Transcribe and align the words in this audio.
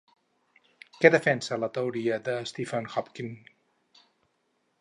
Què 1.03 1.11
defensa 1.15 1.59
la 1.65 1.69
teoria 1.77 2.19
de 2.31 2.35
Stephen 2.53 2.91
Hawking? 2.95 3.33